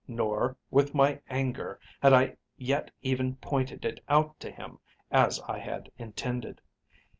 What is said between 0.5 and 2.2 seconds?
with my anger, had